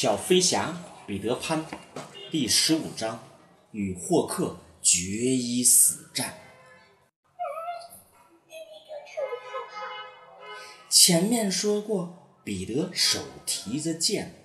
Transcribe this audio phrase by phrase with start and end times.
[0.00, 1.66] 小飞侠彼得潘
[2.30, 3.20] 第十五章
[3.72, 6.38] 与霍克决一死战。
[10.88, 14.36] 前面说过，彼得手提着剑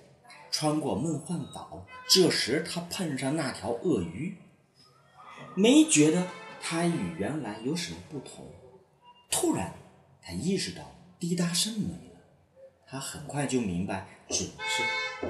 [0.50, 4.36] 穿过梦幻岛，这时他碰上那条鳄鱼，
[5.54, 6.26] 没觉得
[6.60, 8.52] 他与原来有什么不同。
[9.30, 9.72] 突然，
[10.20, 12.20] 他意识到滴答声没了，
[12.88, 14.82] 他很快就明白准是。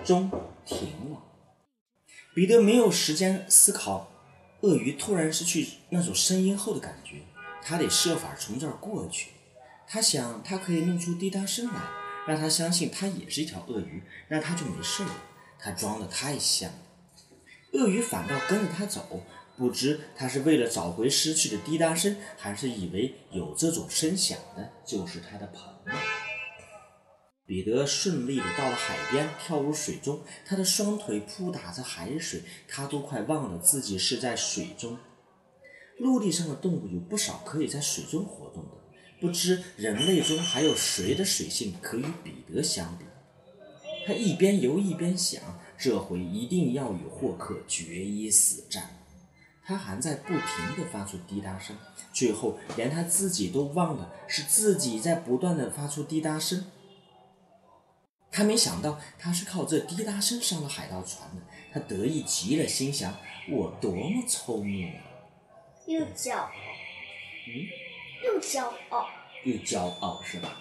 [0.03, 0.31] 钟
[0.65, 1.23] 停了，
[2.35, 4.11] 彼得没有时间思考。
[4.63, 7.17] 鳄鱼突然失去那种声音后的感觉，
[7.63, 9.33] 他得设法从这儿过去。
[9.87, 11.83] 他想，他可以弄出滴答声来，
[12.27, 15.11] 让他相信他也是一条鳄鱼，那他就没事了。
[15.59, 16.79] 他装的太像了，
[17.73, 19.23] 鳄鱼反倒跟着他走，
[19.59, 26.14] 不知他是为了找回失去的滴答声，还是以为有这种声响的就是他的朋友。
[27.47, 30.23] 彼得顺利地到了海边，跳入水中。
[30.47, 34.97] 他的双腿扑打着海水，他都快忘了自己是在水中。
[35.99, 38.71] 陆地上的动物有不少可以在水中活动的，
[39.21, 43.05] 不知人类中还有谁的水性可与彼得相比？
[44.07, 45.43] 他一边游一边想，
[45.79, 48.91] 这回一定要与霍克决一死战。
[49.67, 51.77] 他还在不停地发出滴答声，
[52.13, 56.65] 最后连他自己都忘了是自己在不断地发出滴答声。
[58.35, 63.15] 他没想到他是靠这滴答声上了海盗船的，他得意极了，心想：
[63.49, 65.01] 我多么聪明啊！
[65.87, 66.51] 又骄傲，
[67.47, 67.55] 嗯，
[68.25, 69.07] 又骄傲，
[69.45, 70.57] 又骄傲是吧？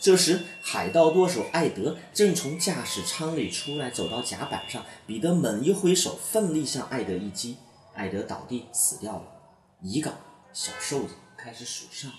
[0.00, 4.84] 这时，海盗舵手艾德正从驾驶舱里出来，走到甲板上。
[5.06, 7.58] 彼得猛一挥手，奋力向艾德一击，
[7.94, 9.22] 艾德倒地死掉了。
[9.80, 10.12] 乙岗
[10.52, 12.10] 小瘦子开始数上。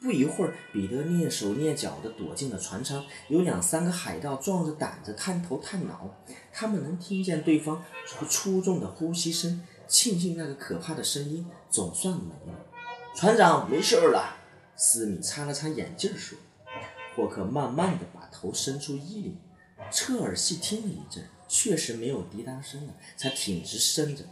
[0.00, 3.04] 不一会儿，彼得蹑手蹑脚地躲进了船舱。
[3.28, 6.08] 有两三个海盗壮着胆子探头探脑，
[6.50, 7.84] 他们能听见对方
[8.28, 12.58] 粗重的呼吸声，庆幸那个可怕的声音总算没了。
[13.14, 14.38] 船长没事了，
[14.74, 16.38] 斯米擦了擦眼镜说。
[17.14, 19.36] 霍克慢慢地把头伸出衣领，
[19.90, 24.24] 侧耳细听了一阵，确实没有滴答声了，才挺直身子，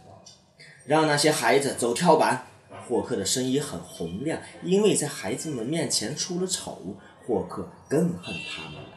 [0.85, 2.47] 让那些孩子走跳板。
[2.87, 8.89] 霍克的声音很洪亮，因为在孩子们面前出了丑，霍克更恨他们了。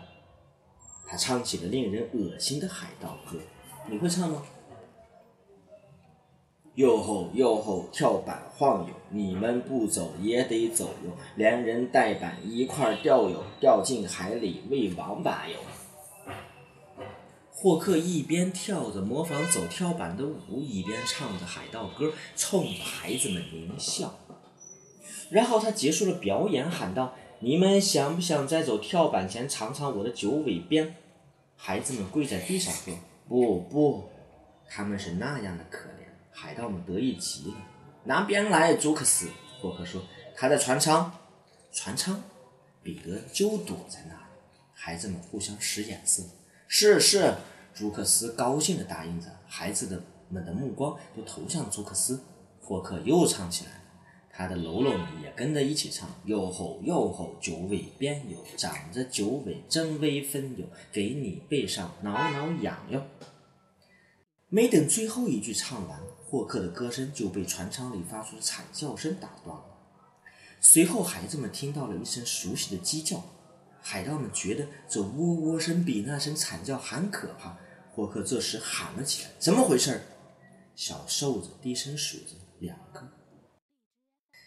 [1.07, 3.39] 他唱起了令人恶心的海盗歌，
[3.89, 4.43] 你会唱吗？
[6.77, 15.59] 哟吼哟吼，跳板晃悠，你们不走也得走哟，连人带板一块掉哟，掉进海里喂王八哟。
[17.63, 24.19] 霍克一边跳着模仿走跳板的舞，一边唱着海盗歌，冲着孩子们狞笑。
[25.31, 30.97] 然后他结束了表演，喊道：“你们想不想在走跳板前尝尝我的九尾鞭？”
[31.55, 32.93] 孩子们跪在地上说
[33.29, 34.11] ：“不不，
[34.69, 36.03] 他们是那样的可怜。”
[36.35, 37.55] 海盗们得意极了。
[38.03, 39.29] 拿鞭来，朱克斯。
[39.61, 40.03] 霍克说
[40.35, 41.13] ：“他在船舱。”
[41.71, 42.21] 船舱。
[42.83, 44.21] 彼得就躲在那里。
[44.75, 46.25] 孩子们互相使眼色。
[46.75, 47.35] 是是。
[47.75, 52.19] 朱克斯高兴地答应着，孩子的们的目光都投向朱克斯。
[52.63, 53.81] 霍克又唱起来了，
[54.31, 63.03] 他的喽啰们也跟着一起唱：哟吼哟吼，九尾鞭哟，长着九尾真威风哟，给你背上挠挠痒哟。
[64.49, 69.65] 没等最后一句唱完，霍克的歌声就被船舱里发出的惨叫声打断了。
[70.59, 73.23] 随后，孩子们听到了一声熟悉的鸡叫。
[73.83, 77.59] 海盗们觉得这喔喔声比那声惨叫还可怕。
[77.95, 80.01] 霍克这时喊了起来：“怎么回事？”
[80.75, 83.07] 小瘦子低声数着：“两个。”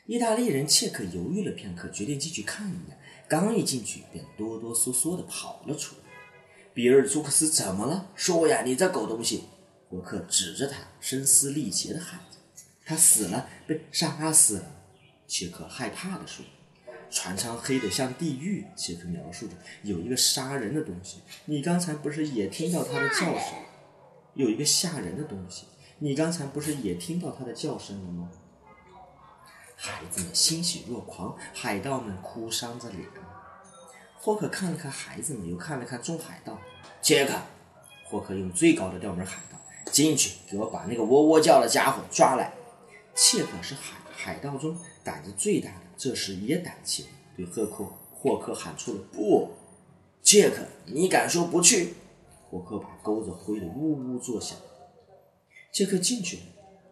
[0.08, 3.00] 意大利人切克犹豫了片刻，决定进去看一眼。
[3.28, 6.02] 刚一进去，便哆哆嗦嗦地跑了出来。
[6.74, 8.10] 比尔·朱克斯怎么了？
[8.16, 9.44] 说呀，你这狗东西！
[9.90, 12.38] 霍克指着他，声嘶力竭地喊着
[12.86, 14.72] ：“他死了，被杀死了。”
[15.28, 16.46] 切克害怕地说。
[17.10, 19.54] 船舱黑得像地狱，杰克描述着
[19.84, 21.22] 有一个杀人的东西。
[21.46, 23.54] 你刚才不是也听到它的叫声？
[24.34, 25.66] 有一个吓人的东西，
[26.00, 28.30] 你刚才不是也听到它的叫声了吗？
[29.78, 33.02] 孩子们欣喜若狂，海盗们哭丧着脸。
[34.18, 36.60] 霍克看了看孩子们，又看了看众海盗。
[37.02, 37.34] 杰克，
[38.04, 39.58] 霍克用最高的调门喊道
[39.92, 42.52] ：“进去，给我把那个喔喔叫的家伙抓来。”
[43.16, 45.85] 切克是海海盗中胆子最大的。
[45.98, 47.04] 这时也胆怯，
[47.36, 49.52] 对赫克霍克喊出了“不”。
[50.22, 51.94] 杰克，你敢说不去？
[52.50, 54.58] 霍克把钩子挥得呜呜作响。
[55.72, 56.44] 杰克进去了，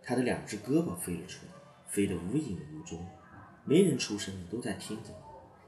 [0.03, 1.53] 他的两只胳膊飞了出来，
[1.87, 3.05] 飞得无影无踪，
[3.65, 5.09] 没人出声，都在听着。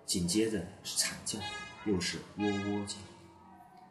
[0.06, 1.40] 紧接着是惨叫，
[1.86, 2.96] 又是喔喔叫。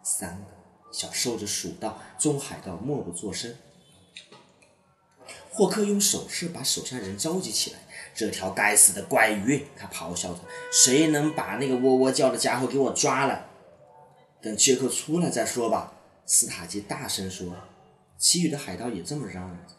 [0.03, 0.45] 三个。
[0.93, 3.53] 小瘦子数到，中海盗默不作声。
[5.57, 7.79] 霍克用手势把手下人召集起来。
[8.13, 9.67] 这条该死的怪鱼！
[9.77, 10.41] 他咆哮着
[10.73, 13.47] ：“谁能把那个喔喔叫的家伙给我抓来？
[14.43, 15.93] 等杰克出来再说吧。”
[16.27, 17.55] 斯塔基大声说。
[18.19, 19.75] 其余的海盗也这么嚷嚷着。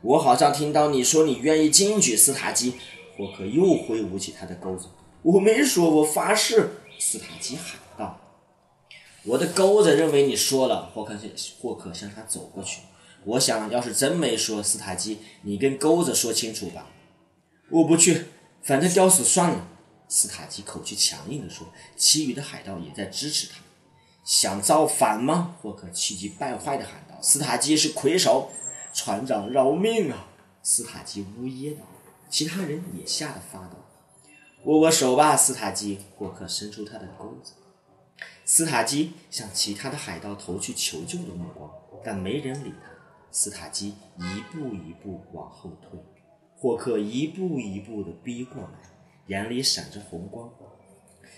[0.00, 2.74] 我好像听到你说你愿意进去，斯塔基。
[3.16, 4.86] 霍克又挥舞起他的钩子。
[5.22, 6.70] 我没说，我发誓！
[6.98, 8.18] 斯塔基喊道。
[9.24, 10.90] 我的钩子认为你说了。
[10.94, 11.14] 霍克
[11.60, 12.80] 霍克向他走过去。
[13.28, 16.86] 我想要是真没说，斯塔基，你跟钩子说清楚吧。
[17.68, 18.24] 我不去，
[18.62, 19.68] 反正吊死算了。
[20.08, 21.66] 斯塔基口气强硬地说。
[21.94, 23.56] 其余的海盗也在支持他。
[24.24, 25.56] 想造反吗？
[25.60, 27.20] 霍克气急败坏地喊道。
[27.20, 28.50] 斯塔基是魁首。
[28.94, 30.28] 船长饶命啊！
[30.62, 31.82] 斯塔基呜咽道。
[32.30, 33.76] 其他人也吓得发抖。
[34.64, 35.98] 握握手吧，斯塔基。
[36.16, 37.52] 霍克伸出他的钩子。
[38.46, 41.70] 斯塔基向其他的海盗投去求救的目光，
[42.02, 42.88] 但没人理他。
[43.30, 45.98] 斯塔基一步一步往后退，
[46.56, 48.78] 霍克一步一步地逼过来，
[49.26, 50.50] 眼里闪着红光。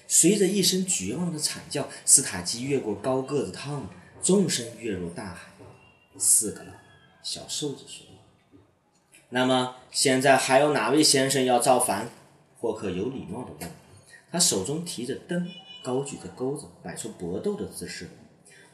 [0.07, 3.87] 随着一声绝望的惨叫，斯塔基越过高个子汤姆，
[4.21, 5.51] 纵身跃入大海。
[6.19, 6.73] 四个了，
[7.23, 8.07] 小瘦子说。
[9.29, 12.11] 那么现在还有哪位先生要造反？
[12.59, 13.71] 霍克有礼貌地问。
[14.33, 15.49] 他手中提着灯，
[15.83, 18.11] 高举着钩子，摆出搏斗的姿势。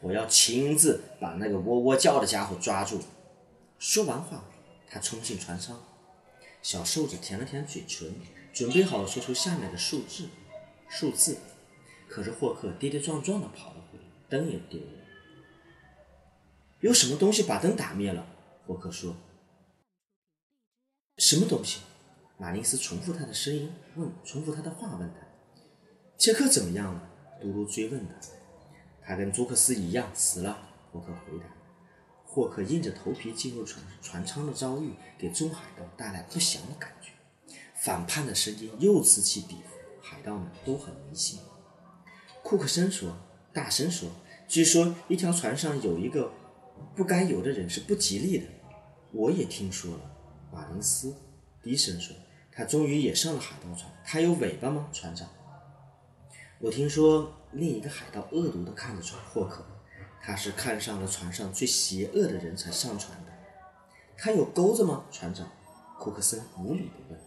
[0.06, 3.00] 我要亲自把那个喔喔叫的家伙抓住。
[3.76, 4.44] 说完话，
[4.88, 5.76] 他冲进船舱。
[6.62, 8.14] 小瘦子舔了舔嘴唇，
[8.53, 10.29] 准备好说出下面的数字。
[10.88, 11.38] 数字。
[12.08, 14.87] 可是霍克跌跌撞撞地跑了回来，灯也丢了。
[16.79, 18.25] 有什么东西把灯打灭了？
[18.64, 19.17] 霍克说。
[21.19, 21.81] 什么东西？
[22.38, 25.26] 马林斯重复他的声音问，重复他的话问他。
[26.17, 27.11] 杰克怎么样了？
[27.43, 28.14] 嘟嘟追问他。
[29.06, 30.58] 他跟朱克斯一样死了。
[30.93, 31.47] 霍克回答。
[32.25, 37.12] 霍克硬着头皮进入船船舱的遭遇，给众海盗带来不祥的感觉。
[37.75, 41.38] 反叛的声音又此起彼伏，海盗们都很迷信。
[42.43, 43.17] 库克森说
[43.55, 44.11] ：“大声说，
[44.49, 46.32] 据说一条船上有一个
[46.94, 48.47] 不该有的人是不吉利的。”
[49.12, 50.00] 我也听说了。
[50.52, 51.14] 马林斯
[51.62, 52.14] 低声说
[52.52, 53.91] ：“他终于也上了海盗船。
[54.05, 55.29] 他有尾巴吗，船长？”
[56.61, 59.20] 我听说另一个海盗恶毒地看着船。
[59.32, 59.64] 霍克，
[60.23, 63.32] 他是看上了船上最邪恶的人才上船的。
[64.17, 65.50] 他有钩子吗，船长？
[65.99, 67.19] 库克森无理地问。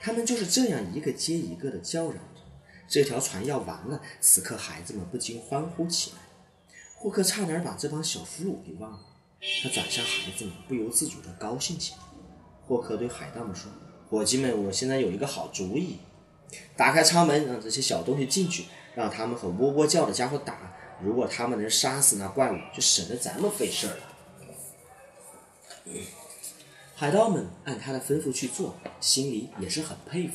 [0.00, 2.40] 他们就是这样一个接一个的叫嚷着。
[2.88, 4.00] 这条船要完了。
[4.20, 6.16] 此刻，孩子们不禁欢呼起来。
[6.96, 9.00] 霍克差点把这帮小俘虏给忘了。
[9.62, 11.98] 他转向孩子们，不由自主地高兴起来。
[12.66, 13.70] 霍克对海盗们说
[14.08, 15.98] ：“伙计们，我现在有一个好主意，
[16.76, 20.72] 打开舱门，让这些小东西进去，让他们和喔喔叫的家伙打。
[21.02, 23.96] 如果他们能杀死那怪物，就省得咱们费事了。”
[26.94, 30.34] 海盗们按他的吩咐去做，心里也是很佩服。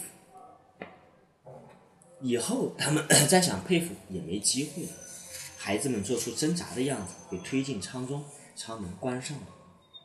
[2.19, 4.89] 以后他们 再想佩服也没机会了。
[5.57, 8.25] 孩子们做出挣扎的样子，被推进舱中，
[8.55, 9.43] 舱门关上了。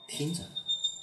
[0.06, 0.44] 听着，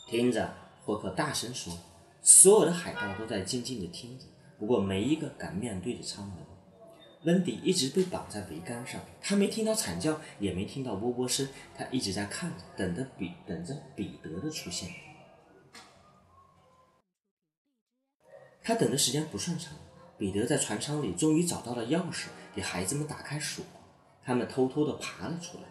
[0.07, 0.53] 听着。
[0.85, 1.77] 霍克大声说
[2.23, 4.25] ：“所有的海盗都在静静的听着，
[4.57, 6.37] 不过没一个敢面对着舱门。
[7.23, 14.89] 温迪一直被绑在桅杆上，他没听到惨叫，也没听到喔喔声，他一直在看着，等着彼等着彼得的出现。
[18.63, 19.73] 他等的时间不算长，
[20.17, 23.65] 彼得在船舱里终于找到了钥匙，给孩子们打开锁。
[24.23, 25.63] 他们偷偷地爬了出来，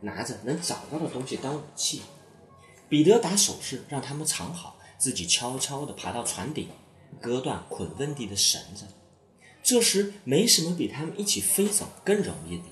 [0.00, 2.02] 拿着能找到的东西当武器。”
[2.88, 6.68] 彼得打手势让他们藏好，自己悄悄地爬到船顶，
[7.20, 8.86] 割断捆温迪的绳子。
[9.64, 12.64] 这时，没什么比他们一起飞走更容易的。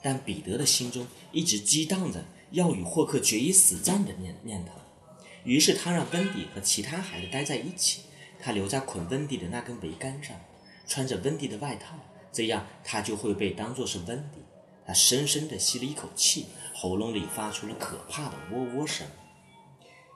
[0.00, 4.70] 但彼得的心中一直激荡着要与霍克决一死战的念念头。
[5.42, 8.02] 于是，他让温迪和其他孩子待在一起，
[8.38, 10.36] 他留在捆温迪的那根桅杆上，
[10.86, 11.96] 穿着温迪的外套，
[12.32, 14.38] 这样他就会被当作是温迪。
[14.86, 19.04] 他深深地吸了一口气，喉咙里发出了可怕的喔喔声。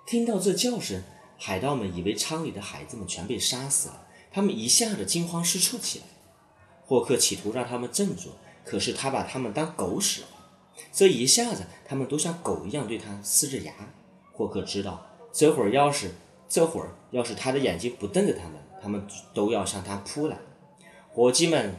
[0.06, 1.02] 听到这叫声，
[1.36, 4.03] 海盗们以为舱里的孩子们全被杀死了，
[4.34, 6.04] 他们一下子惊慌失措起来。
[6.84, 8.32] 霍克企图让他们振作，
[8.64, 10.42] 可是他把他们当狗使唤，
[10.92, 13.72] 这一下子他们都像狗一样对他呲着牙。
[14.32, 16.10] 霍克知道，这会儿要是
[16.48, 20.36] 这会儿要是他的眼睛不瞪着他们，他们都要向他扑来。
[21.12, 21.76] 伙计们，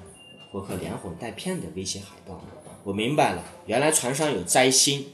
[0.49, 2.41] 霍克连哄带骗的威胁海盗
[2.85, 5.07] ：“我明白了，原来船上有灾星。”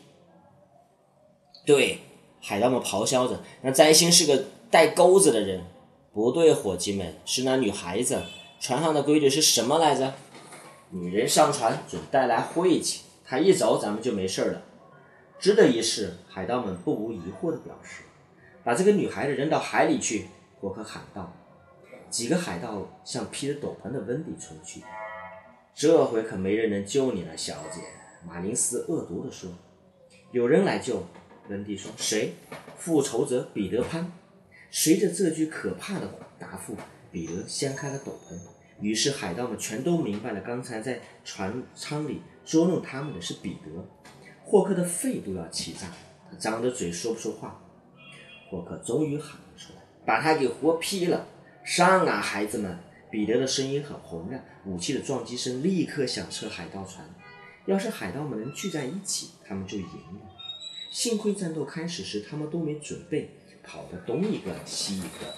[1.65, 2.01] 对。
[2.43, 5.63] 海盗们咆哮着：“那灾星是个带钩子的人。”
[6.13, 8.21] 不对，伙计们，是那女孩子。
[8.59, 10.13] 船上的规矩是什么来着？
[10.89, 13.03] 女人上船准带来晦气。
[13.23, 14.61] 她一走，咱们就没事了。
[15.39, 18.03] 值得一试，海盗们不无疑惑地表示
[18.61, 20.27] ：“把这个女孩子扔到海里去。”
[20.59, 21.33] 霍克喊道。
[22.09, 24.83] 几个海盗向披着斗篷的温迪冲去。
[25.73, 27.79] 这回可没人能救你了，小姐。”
[28.27, 29.49] 马林斯恶毒地说。
[30.31, 31.03] “有人来救。”
[31.47, 31.89] 温迪说。
[31.95, 32.33] “谁
[32.77, 34.11] ？”“复仇者彼得潘。”
[34.71, 36.09] 随着这句可怕的
[36.39, 36.75] 答复，
[37.11, 38.39] 彼得掀开了斗篷。
[38.79, 43.87] 于是海盗们全都明白了，刚才在船舱里捉弄他们的是彼得。
[44.43, 45.95] 霍克的肺都要气炸了，
[46.31, 47.61] 他张着嘴说不出话。
[48.49, 51.27] 霍克终于喊了出来：“把他给活劈了！
[51.63, 52.79] 上啊，孩子们！”
[53.11, 57.05] 彼得的声音很洪亮，武器的撞击声立刻响彻海盗船。
[57.65, 60.29] 要是海盗们能聚在一起，他们就赢了。
[60.89, 63.29] 幸亏战斗开始时他们都没准备，
[63.63, 65.35] 跑得东一个西一个，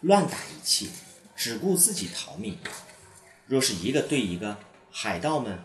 [0.00, 0.90] 乱打一气。
[1.36, 2.56] 只顾自己逃命。
[3.46, 4.56] 若是一个对一个，
[4.92, 5.58] 海盗们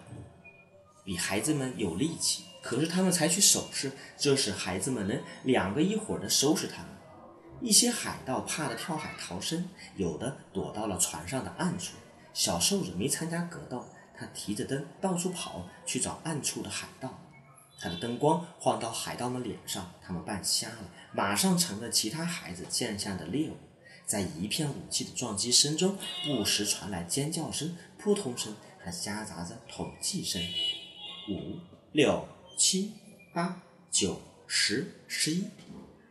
[1.04, 6.88] 比孩子们有力气，可是他们采取手势，这使孩子们能两个一伙的收拾他们。
[7.62, 11.94] 一些海盗怕得跳海逃生，有的躲到了船上的暗处。
[12.34, 13.86] 小瘦子没参加格斗，
[14.18, 17.22] 他提着灯到处跑去找暗处的海盗。
[17.82, 23.58] 他的灯光晃到海盗们脸上，他们半瞎了，马上成了其他孩子箭下的猎物。
[24.06, 30.42] 在一片武器的撞击声中，不时传来尖叫声、扑通声，还夹杂着统计声：
[31.30, 31.60] 五、
[31.92, 32.94] 六、七、
[33.34, 35.46] 八、九、十、十一。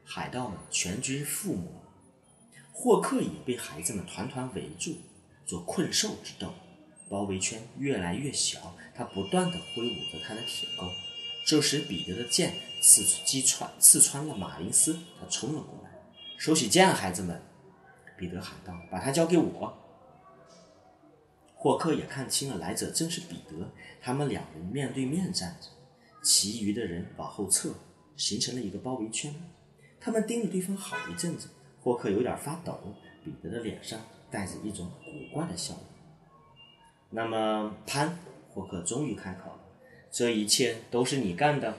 [0.05, 1.65] 海盗们全军覆没。
[2.73, 4.97] 霍克也被孩子们团团围住，
[5.45, 6.55] 做困兽之斗。
[7.11, 10.87] 包围圈越来越小，他不断地挥舞着他的铁钩。
[11.49, 15.91] 这时，彼得的剑刺击穿刺穿了马林斯，他冲了过来
[16.37, 17.41] ：“收起剑，孩子们！”
[18.19, 19.79] 彼得喊道：“把他交给我。”
[21.57, 25.69] 霍克也看清了来者正是彼得，他们两人面对面站着，
[26.23, 27.71] 其余的人往后撤，
[28.15, 29.35] 形成了一个包围圈。
[29.99, 31.49] 他们盯着对方好一阵子，
[31.81, 32.79] 霍克有点发抖，
[33.25, 33.99] 彼得的脸上
[34.31, 35.83] 带着一种古怪的笑容。
[37.09, 38.19] 那么，潘，
[38.51, 39.58] 霍克终于开口
[40.11, 41.77] ：“这一切都是你干的？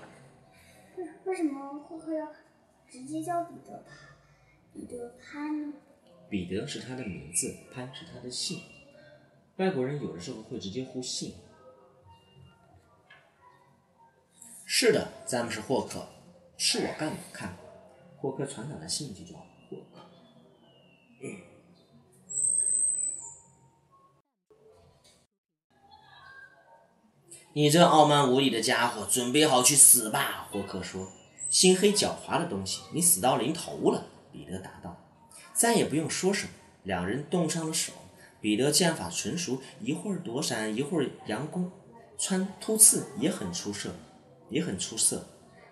[0.96, 2.28] 为为什么霍克要
[2.90, 4.08] 直接叫彼得潘？
[4.74, 5.74] 彼得潘呢？”
[6.30, 8.62] 彼得是他的名字，潘是他的姓。
[9.58, 11.34] 外国人有的时候会直接呼姓。
[14.66, 16.08] 是的，詹姆斯·霍克，
[16.56, 17.18] 是我干的。
[17.34, 17.58] 看，
[18.18, 20.09] 霍克船长的姓就叫霍克。
[27.54, 30.48] 你这傲慢无礼的家伙，准备好去死吧！
[30.52, 31.12] 霍克说
[31.50, 34.96] ：“心黑狡猾的东西，你死到临头了。”彼得答道。
[35.52, 36.52] 再也不用说什么，
[36.84, 37.92] 两人动上了手。
[38.40, 41.72] 彼得剑法纯熟，一会儿躲闪，一会儿佯攻，
[42.20, 43.96] 穿突刺也很出色，
[44.52, 45.26] 也很出色。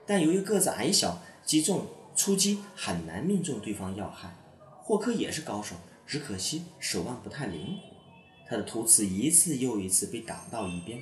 [0.07, 4.35] 但由于个子矮小，击中出击很难命中对方要害。
[4.81, 5.75] 霍克也是高手，
[6.07, 10.99] 只可惜手腕不太灵活，他的突刺一次又一次被挡到一边。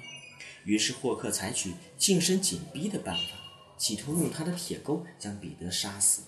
[0.64, 3.22] 于是霍克采取近身紧逼的办法，
[3.78, 6.24] 企图用他的铁钩将彼得杀死。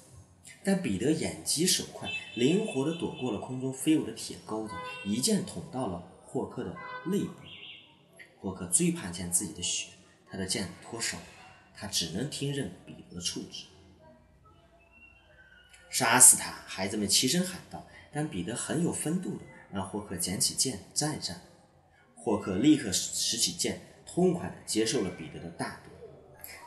[0.64, 4.74] 但彼得眼疾手快，灵活地躲过了空中飞舞的铁钩子，
[5.06, 7.34] 一剑捅到了霍克的肋部。
[8.40, 9.90] 霍克最怕见自己的血，
[10.30, 11.18] 他的剑脱手，
[11.76, 13.66] 他只能听任彼得处置。
[15.90, 16.52] 杀死他！
[16.68, 17.88] 孩子们齐声喊道。
[18.10, 21.42] 但彼得很有风度的让霍克捡起剑再战。
[22.16, 23.82] 霍克立刻拾起剑，
[24.17, 25.91] 痛快地接受了彼得的大度。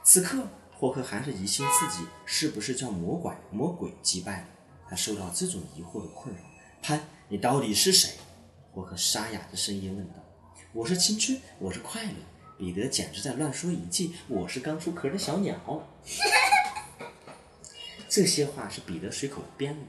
[0.04, 0.47] 此刻。
[0.73, 4.47] 霍克还是疑心自己是不是叫魔鬼魔鬼击败了
[4.88, 6.40] 他，受到这种疑惑的困扰。
[6.80, 8.12] 潘，你到底是谁？
[8.73, 10.14] 霍克沙哑的声音问道。
[10.73, 12.12] 我是青春，我是快乐。
[12.57, 14.14] 彼得简直在乱说一气。
[14.26, 15.87] 我是刚出壳的小鸟。
[18.09, 19.85] 这些话是彼得随口编的，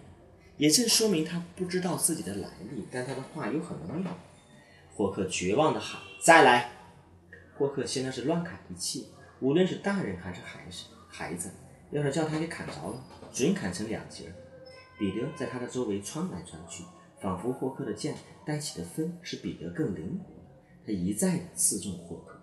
[0.57, 4.13] 也正说明他不知道自己的来历，但他的话又很妙。
[4.93, 6.69] 霍克绝望的喊：“再来！”
[7.61, 9.09] 霍克现在是乱砍一气。
[9.39, 11.51] 无论是大人还是孩子，孩子
[11.91, 14.33] 要是叫他给砍着了，准砍成两截。
[14.97, 16.83] 彼得在他的周围穿来穿去，
[17.21, 20.33] 仿佛霍克的剑带起的风使彼得更灵活。
[20.83, 22.41] 他一再的刺中霍克，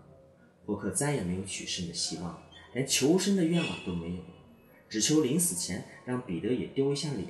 [0.65, 2.41] 霍克再也没有取胜的希望，
[2.73, 4.31] 连求生的愿望都没有了，
[4.89, 7.27] 只求临死前让彼得也丢一下脸。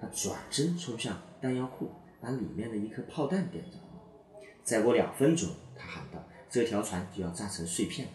[0.00, 4.42] 他转身冲向弹药库，把里面的一颗炮弹点着了。
[4.62, 8.12] 再过两分钟，他喊道：“这条船就要炸成碎片了。”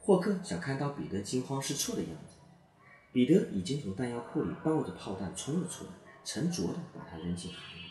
[0.00, 2.36] 霍克想看到彼得惊慌失措的样子。
[3.12, 5.90] 彼得已经从弹药库里抱着炮弹冲了出来，
[6.24, 7.82] 沉着的把它扔进海里。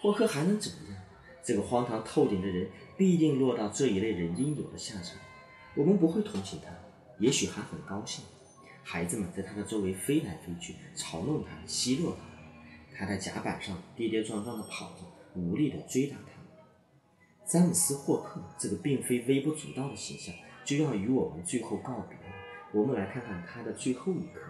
[0.00, 1.02] 霍克还能怎么样？
[1.44, 5.18] 这个荒唐透顶的人必定落到这一类人应有的下场。
[5.76, 6.70] 我们不会同情他，
[7.18, 8.24] 也许还很高兴。
[8.82, 12.98] 孩子们在他的周围飞来飞去，嘲弄他，奚落他。
[12.98, 15.04] 他在甲板上跌跌撞撞地跑着，
[15.34, 16.32] 无力地追打他。
[17.46, 20.34] 詹姆斯·霍克这个并非微不足道的形象
[20.64, 22.18] 就要与我们最后告别。
[22.72, 24.40] 我们来看看他的最后一刻。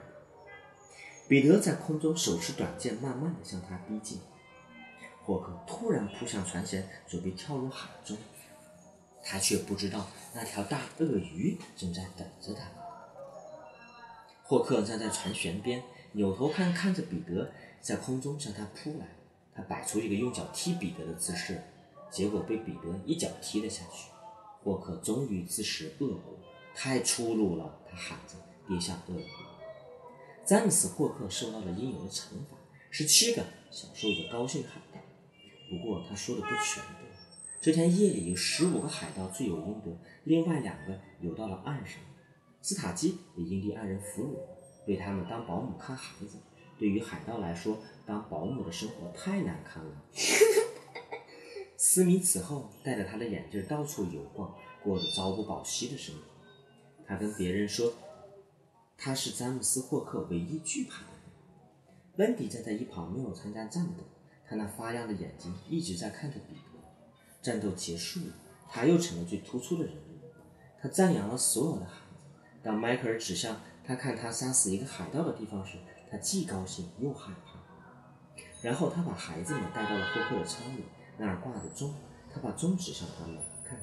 [1.28, 4.18] 彼得在空中手持短剑，慢慢地向他逼近。
[5.22, 8.16] 霍克突然扑向船舷，准备跳入海中。
[9.22, 12.62] 他却不知道那条大鳄鱼正在等着他。
[14.44, 19.06] 霍克站在船舷边，扭头看看着彼得在空中向他扑来。
[19.54, 21.60] 他摆出一个用脚踢彼得的姿势，
[22.10, 24.10] 结果被彼得一脚踢了下去。
[24.62, 26.38] 霍克终于自食恶果，
[26.74, 27.78] 太粗鲁了！
[27.88, 28.34] 他喊着，
[28.66, 29.26] 跌下鳄鱼。
[30.44, 32.56] 詹姆斯·霍克受到了应有的惩罚，
[32.90, 35.00] 十七个小瘦子高兴喊道。
[35.70, 37.06] 不过他说的不全对。
[37.60, 42.00] 这天夜里，有十五个海盗罪有应得，另外两个游到了岸上。
[42.60, 46.38] 斯塔基被印第安人俘虏，被他们当保姆看孩子。
[46.78, 50.02] 对于海盗来说，当保姆的生活太难堪了。
[51.76, 56.22] 斯米此后戴着他的眼镜到处游逛，过着朝不保夕的生活。
[57.06, 57.92] 他跟别人说。
[58.98, 61.20] 他是詹姆斯·霍克唯一惧怕的人。
[62.16, 64.02] 温迪站在一旁，没有参加战斗。
[64.48, 66.80] 他那发亮的眼睛一直在看着彼得。
[67.42, 68.32] 战斗结束了，
[68.70, 70.18] 他又成了最突出的人物。
[70.80, 72.24] 他赞扬了所有的孩子。
[72.62, 75.76] 当迈克尔指向他看他杀死一个海盗的地方时，
[76.10, 77.60] 他既高兴又害怕。
[78.62, 80.84] 然后他把孩子们带到了霍克的舱里，
[81.18, 81.94] 那儿挂着钟。
[82.32, 83.80] 他把钟指向他们，看，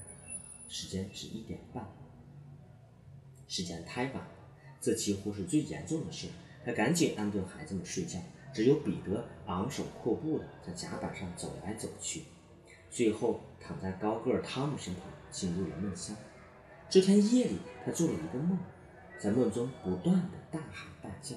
[0.68, 1.88] 时间是一点半。
[3.48, 4.28] 时间太晚了。
[4.80, 6.28] 这几乎是最严重的事。
[6.66, 8.20] 他赶紧安顿孩子们睡觉，
[8.54, 12.24] 只有彼得昂首阔步的在甲板上走来走去，
[12.90, 16.16] 最后躺在高个儿汤姆身旁，进入了梦乡。
[16.90, 18.58] 这天夜里，他做了一个梦，
[19.20, 21.36] 在梦中不断的大喊大叫。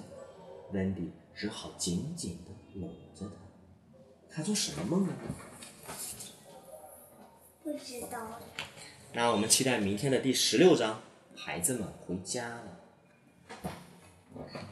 [0.73, 3.37] 温迪只好紧紧地搂着他。
[4.29, 5.23] 他做什么梦了呢？
[7.63, 8.41] 不知道。
[9.13, 11.01] 那我们期待明天的第十六章，
[11.37, 12.63] 孩子们回家了。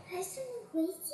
[0.07, 0.98] 孩子们回家。